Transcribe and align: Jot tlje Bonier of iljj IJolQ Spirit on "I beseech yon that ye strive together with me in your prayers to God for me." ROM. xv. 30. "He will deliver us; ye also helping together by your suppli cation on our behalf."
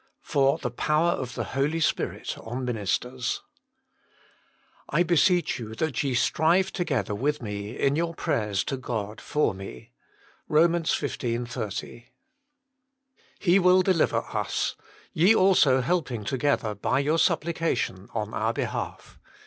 Jot 0.33 0.61
tlje 0.61 0.71
Bonier 0.77 1.11
of 1.21 1.33
iljj 1.35 1.45
IJolQ 1.45 1.83
Spirit 1.83 2.37
on 2.39 3.45
"I 4.89 5.03
beseech 5.03 5.59
yon 5.59 5.73
that 5.73 6.01
ye 6.03 6.15
strive 6.15 6.73
together 6.73 7.13
with 7.13 7.43
me 7.43 7.77
in 7.77 7.95
your 7.95 8.15
prayers 8.15 8.63
to 8.63 8.77
God 8.77 9.21
for 9.21 9.53
me." 9.53 9.91
ROM. 10.47 10.71
xv. 10.73 11.47
30. 11.47 12.05
"He 13.37 13.59
will 13.59 13.83
deliver 13.83 14.23
us; 14.35 14.75
ye 15.13 15.35
also 15.35 15.81
helping 15.81 16.23
together 16.23 16.73
by 16.73 16.97
your 16.97 17.19
suppli 17.19 17.53
cation 17.53 18.07
on 18.11 18.33
our 18.33 18.53
behalf." 18.53 19.19